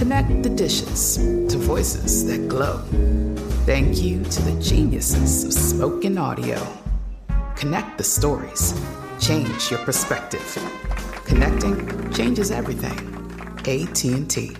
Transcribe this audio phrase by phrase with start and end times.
[0.00, 2.78] Connect the dishes to voices that glow.
[3.66, 6.66] Thank you to the geniuses of spoken audio.
[7.54, 8.72] Connect the stories.
[9.20, 10.40] Change your perspective.
[11.26, 12.96] Connecting changes everything.
[13.58, 14.56] AT&T.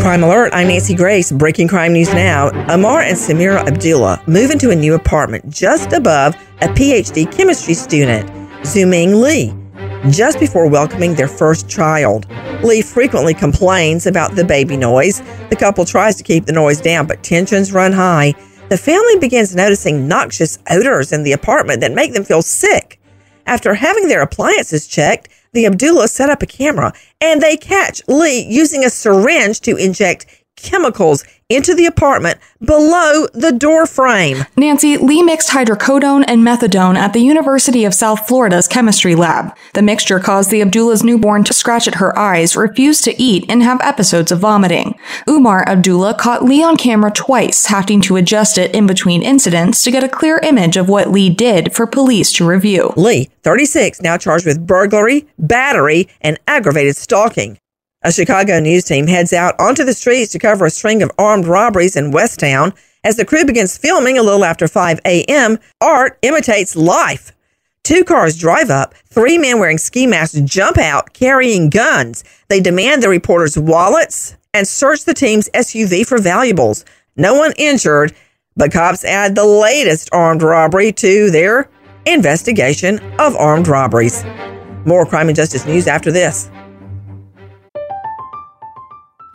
[0.00, 1.30] Crime Alert, I'm Nancy Grace.
[1.30, 2.48] Breaking crime news now.
[2.72, 8.30] Amar and Samira Abdullah move into a new apartment just above a PhD chemistry student,
[8.62, 9.65] Zhuming Li
[10.10, 12.26] just before welcoming their first child.
[12.62, 15.20] Li frequently complains about the baby noise.
[15.50, 18.34] The couple tries to keep the noise down, but tensions run high.
[18.68, 23.00] The family begins noticing noxious odors in the apartment that make them feel sick.
[23.46, 28.44] After having their appliances checked, the Abdullah set up a camera and they catch Li
[28.48, 34.44] using a syringe to inject chemicals into the apartment below the door frame.
[34.56, 39.56] Nancy, Li mixed hydrocodone and methadone at the University of South Florida's chemistry lab.
[39.74, 43.62] The mixture caused the Abdullah's newborn to scratch at her eyes, refuse to eat, and
[43.62, 44.98] have episodes of vomiting.
[45.28, 49.92] Umar Abdullah caught Li on camera twice, having to adjust it in between incidents to
[49.92, 52.92] get a clear image of what Li did for police to review.
[52.96, 57.58] Li, 36, now charged with burglary, battery, and aggravated stalking.
[58.06, 61.44] A Chicago news team heads out onto the streets to cover a string of armed
[61.44, 62.72] robberies in West Town.
[63.02, 67.32] As the crew begins filming a little after 5 a.m., art imitates life.
[67.82, 72.22] Two cars drive up, three men wearing ski masks jump out carrying guns.
[72.46, 76.84] They demand the reporters' wallets and search the team's SUV for valuables.
[77.16, 78.14] No one injured,
[78.54, 81.68] but cops add the latest armed robbery to their
[82.06, 84.24] investigation of armed robberies.
[84.84, 86.48] More crime and justice news after this.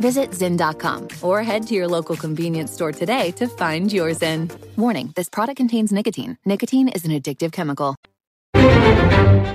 [0.00, 4.50] Visit Zyn.com or head to your local convenience store today to find your Zyn.
[4.76, 6.38] Warning this product contains nicotine.
[6.44, 7.96] Nicotine is an addictive chemical.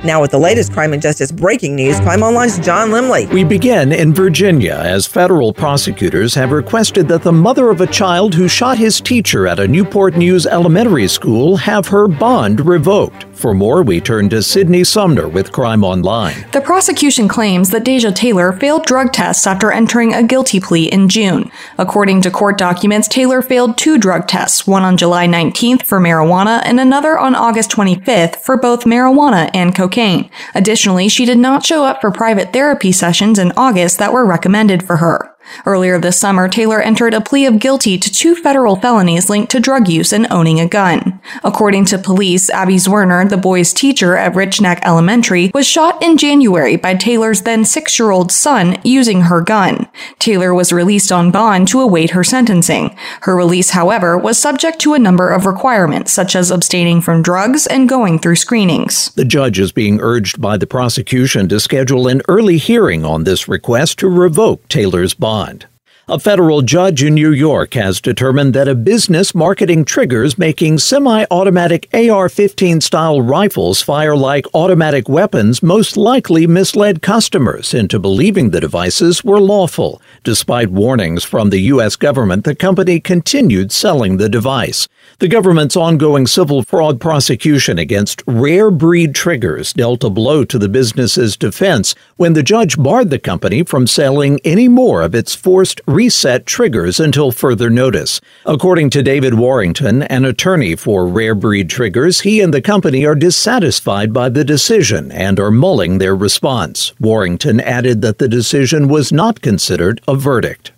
[0.04, 3.32] Now, with the latest crime and justice breaking news, Crime Online's John Lemley.
[3.32, 8.36] We begin in Virginia as federal prosecutors have requested that the mother of a child
[8.36, 13.33] who shot his teacher at a Newport News elementary school have her bond revoked.
[13.44, 16.46] For more, we turn to Sydney Sumner with Crime Online.
[16.54, 21.10] The prosecution claims that Deja Taylor failed drug tests after entering a guilty plea in
[21.10, 21.52] June.
[21.78, 26.62] According to court documents, Taylor failed two drug tests, one on July 19th for marijuana
[26.64, 30.30] and another on August 25th for both marijuana and cocaine.
[30.56, 34.82] Additionally, she did not show up for private therapy sessions in August that were recommended
[34.82, 35.33] for her.
[35.66, 39.60] Earlier this summer, Taylor entered a plea of guilty to two federal felonies linked to
[39.60, 41.20] drug use and owning a gun.
[41.44, 46.18] According to police, Abby Zwerner, the boy's teacher at Rich Neck Elementary, was shot in
[46.18, 49.88] January by Taylor's then six year old son using her gun.
[50.20, 52.96] Taylor was released on bond to await her sentencing.
[53.22, 57.68] Her release, however, was subject to a number of requirements, such as abstaining from drugs
[57.68, 59.12] and going through screenings.
[59.12, 63.48] The judge is being urged by the prosecution to schedule an early hearing on this
[63.48, 65.73] request to revoke Taylor's bond bond.
[66.10, 71.26] A federal judge in New York has determined that a business marketing triggers making semi
[71.32, 78.50] automatic AR 15 style rifles fire like automatic weapons most likely misled customers into believing
[78.50, 80.02] the devices were lawful.
[80.26, 81.96] Despite warnings from the U.S.
[81.96, 84.90] government, the company continued selling the device.
[85.20, 90.68] The government's ongoing civil fraud prosecution against rare breed triggers dealt a blow to the
[90.68, 95.80] business's defense when the judge barred the company from selling any more of its forced
[95.94, 98.20] reset triggers until further notice.
[98.46, 103.16] According to David Warrington, an attorney for Rare Breed Triggers, he and the company are
[103.16, 106.94] dissatisfied by the decision and are mulling their response.
[107.00, 110.72] Warrington added that the decision was not considered a verdict.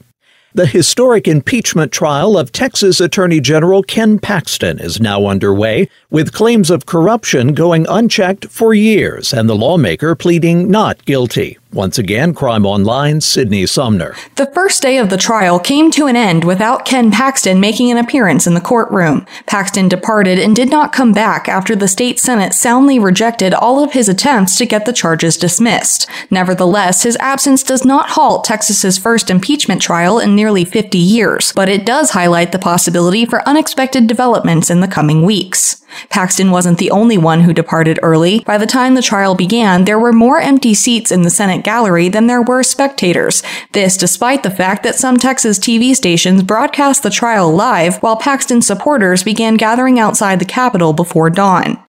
[0.55, 6.69] The historic impeachment trial of Texas Attorney General Ken Paxton is now underway, with claims
[6.69, 11.57] of corruption going unchecked for years and the lawmaker pleading not guilty.
[11.75, 14.15] Once again, Crime Online, Sydney Sumner.
[14.35, 17.97] The first day of the trial came to an end without Ken Paxton making an
[17.97, 19.25] appearance in the courtroom.
[19.45, 23.91] Paxton departed and did not come back after the state Senate soundly rejected all of
[23.91, 26.09] his attempts to get the charges dismissed.
[26.31, 31.67] Nevertheless, his absence does not halt Texas's first impeachment trial in nearly 50 years, but
[31.67, 35.84] it does highlight the possibility for unexpected developments in the coming weeks.
[36.09, 38.41] Paxton wasn't the only one who departed early.
[38.45, 42.09] By the time the trial began, there were more empty seats in the Senate gallery
[42.09, 43.43] than there were spectators.
[43.71, 48.61] This despite the fact that some Texas TV stations broadcast the trial live while Paxton
[48.61, 51.84] supporters began gathering outside the Capitol before dawn.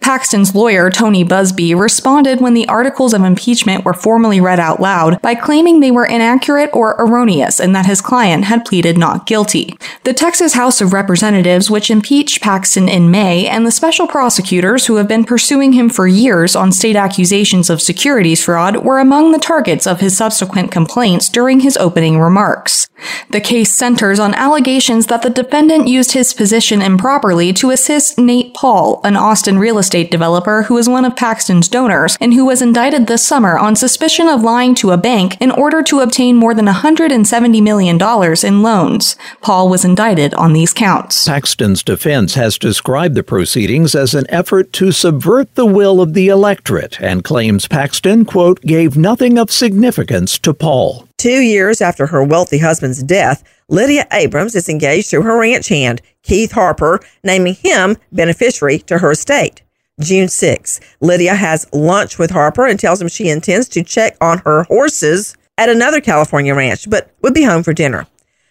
[0.00, 5.20] Paxton's lawyer, Tony Buzbee, responded when the articles of impeachment were formally read out loud
[5.20, 9.76] by claiming they were inaccurate or erroneous and that his client had pleaded not guilty.
[10.04, 14.96] The Texas House of Representatives, which impeached Paxton in May, and the special prosecutors who
[14.96, 19.38] have been pursuing him for years on state accusations of securities fraud, were among the
[19.38, 22.88] targets of his subsequent complaints during his opening remarks.
[23.30, 28.54] The case centers on allegations that the defendant used his position improperly to assist Nate
[28.54, 32.62] Paul, an Austin real estate developer who is one of Paxton's donors and who was
[32.62, 36.54] indicted this summer on suspicion of lying to a bank in order to obtain more
[36.54, 37.98] than $170 million
[38.44, 39.16] in loans.
[39.40, 41.26] Paul was indicted on these counts.
[41.26, 46.28] Paxton's defense has described the proceedings as an effort to subvert the will of the
[46.28, 51.07] electorate and claims Paxton, quote, gave nothing of significance to Paul.
[51.18, 56.00] Two years after her wealthy husband's death, Lydia Abrams is engaged to her ranch hand,
[56.22, 59.62] Keith Harper, naming him beneficiary to her estate.
[60.00, 60.78] June 6.
[61.00, 65.36] Lydia has lunch with Harper and tells him she intends to check on her horses
[65.58, 68.06] at another California ranch, but would be home for dinner.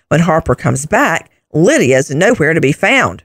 [0.10, 3.24] When Harper comes back, Lydia is nowhere to be found.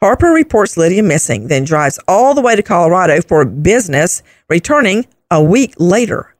[0.00, 5.42] Harper reports Lydia missing, then drives all the way to Colorado for business, returning a
[5.42, 6.33] week later.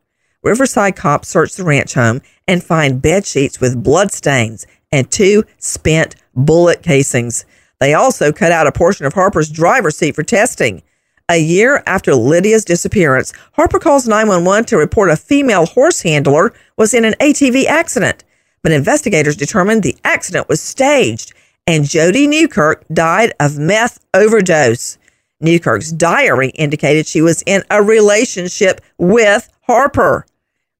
[0.44, 5.44] Riverside cops search the ranch home and find bed sheets with blood stains and two
[5.58, 7.46] spent bullet casings.
[7.80, 10.82] They also cut out a portion of Harper's driver's seat for testing.
[11.30, 16.92] A year after Lydia's disappearance, Harper calls 911 to report a female horse handler was
[16.92, 18.22] in an ATV accident.
[18.62, 21.32] But investigators determined the accident was staged
[21.66, 24.98] and Jody Newkirk died of meth overdose.
[25.40, 30.26] Newkirk's diary indicated she was in a relationship with Harper.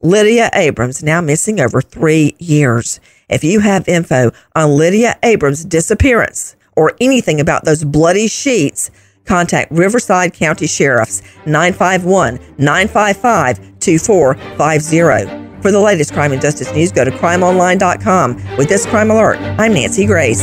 [0.04, 3.00] Lydia Abrams, now missing over three years.
[3.30, 8.90] If you have info on Lydia Abrams' disappearance or anything about those bloody sheets,
[9.25, 15.62] contact Riverside County Sheriff's 951 955 2450.
[15.62, 18.58] For the latest crime and justice news, go to crimeonline.com.
[18.58, 20.42] With this crime alert, I'm Nancy Grace.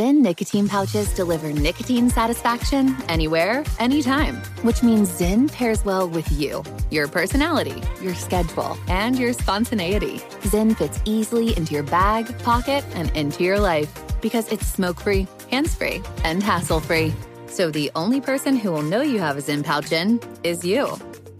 [0.00, 6.64] Zyn nicotine pouches deliver nicotine satisfaction anywhere, anytime, which means Zyn pairs well with you,
[6.90, 10.16] your personality, your schedule, and your spontaneity.
[10.52, 13.92] Zyn fits easily into your bag, pocket, and into your life
[14.22, 17.12] because it's smoke free, hands free, and hassle free.
[17.48, 20.96] So the only person who will know you have a Zyn pouch in is you.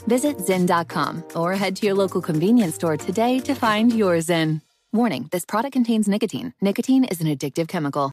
[0.06, 4.60] Visit Zyn.com or head to your local convenience store today to find your Zyn.
[4.92, 6.52] Warning this product contains nicotine.
[6.60, 8.08] Nicotine is an addictive chemical.